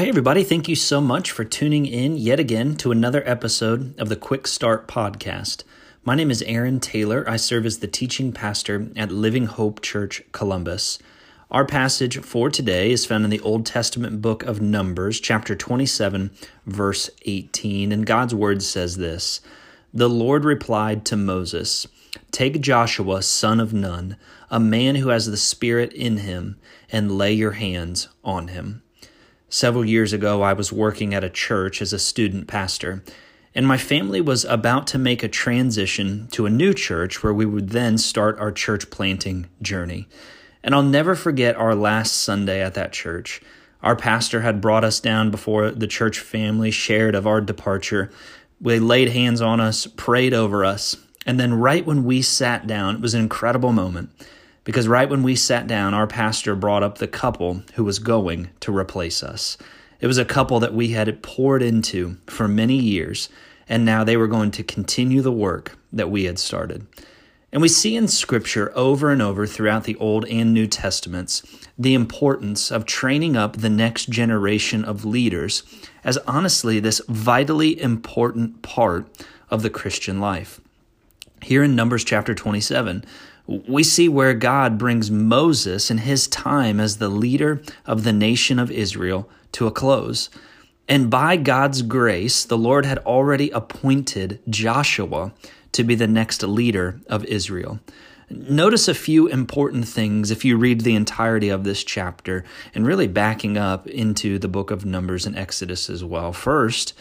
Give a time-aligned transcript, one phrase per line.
[0.00, 4.00] Well, hey, everybody, thank you so much for tuning in yet again to another episode
[4.00, 5.62] of the Quick Start Podcast.
[6.04, 7.22] My name is Aaron Taylor.
[7.28, 10.98] I serve as the teaching pastor at Living Hope Church Columbus.
[11.50, 16.30] Our passage for today is found in the Old Testament book of Numbers, chapter 27,
[16.64, 17.92] verse 18.
[17.92, 19.42] And God's word says this
[19.92, 21.86] The Lord replied to Moses,
[22.30, 24.16] Take Joshua, son of Nun,
[24.50, 26.56] a man who has the Spirit in him,
[26.90, 28.82] and lay your hands on him.
[29.52, 33.02] Several years ago, I was working at a church as a student pastor,
[33.52, 37.44] and my family was about to make a transition to a new church where we
[37.44, 40.06] would then start our church planting journey.
[40.62, 43.42] And I'll never forget our last Sunday at that church.
[43.82, 48.12] Our pastor had brought us down before the church family shared of our departure.
[48.60, 52.94] They laid hands on us, prayed over us, and then right when we sat down,
[52.94, 54.10] it was an incredible moment
[54.70, 58.50] because right when we sat down, our pastor brought up the couple who was going
[58.60, 59.58] to replace us.
[59.98, 63.28] It was a couple that we had poured into for many years,
[63.68, 66.86] and now they were going to continue the work that we had started.
[67.50, 71.42] And we see in Scripture over and over throughout the Old and New Testaments
[71.76, 75.64] the importance of training up the next generation of leaders
[76.04, 79.08] as honestly this vitally important part
[79.50, 80.60] of the Christian life.
[81.42, 83.04] Here in Numbers chapter 27,
[83.50, 88.58] we see where God brings Moses and his time as the leader of the nation
[88.60, 90.30] of Israel to a close.
[90.88, 95.32] And by God's grace, the Lord had already appointed Joshua
[95.72, 97.80] to be the next leader of Israel.
[98.28, 103.08] Notice a few important things if you read the entirety of this chapter and really
[103.08, 106.32] backing up into the book of Numbers and Exodus as well.
[106.32, 106.92] First,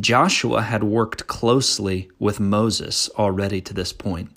[0.00, 4.30] Joshua had worked closely with Moses already to this point.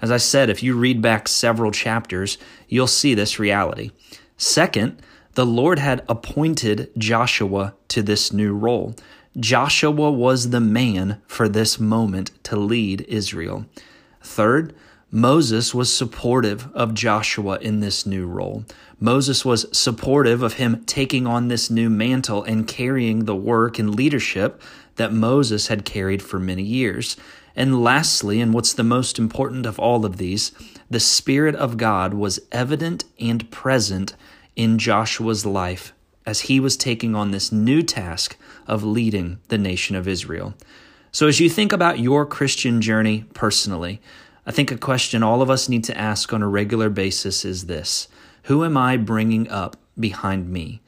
[0.00, 3.90] As I said, if you read back several chapters, you'll see this reality.
[4.36, 5.00] Second,
[5.34, 8.94] the Lord had appointed Joshua to this new role.
[9.38, 13.66] Joshua was the man for this moment to lead Israel.
[14.22, 14.74] Third,
[15.10, 18.64] Moses was supportive of Joshua in this new role.
[18.98, 23.94] Moses was supportive of him taking on this new mantle and carrying the work and
[23.94, 24.60] leadership
[24.96, 27.16] that Moses had carried for many years.
[27.56, 30.52] And lastly, and what's the most important of all of these,
[30.90, 34.14] the Spirit of God was evident and present
[34.54, 35.94] in Joshua's life
[36.26, 38.36] as he was taking on this new task
[38.66, 40.54] of leading the nation of Israel.
[41.12, 44.02] So, as you think about your Christian journey personally,
[44.44, 47.66] I think a question all of us need to ask on a regular basis is
[47.66, 48.08] this
[48.44, 50.82] Who am I bringing up behind me?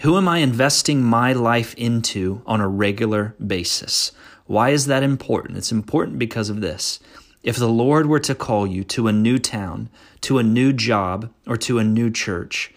[0.00, 4.12] Who am I investing my life into on a regular basis?
[4.46, 5.58] Why is that important?
[5.58, 7.00] It's important because of this.
[7.42, 9.88] If the Lord were to call you to a new town,
[10.22, 12.72] to a new job, or to a new church,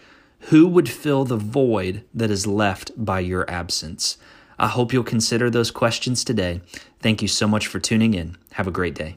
[0.50, 4.18] who would fill the void that is left by your absence?
[4.58, 6.60] I hope you'll consider those questions today.
[7.00, 8.36] Thank you so much for tuning in.
[8.52, 9.16] Have a great day.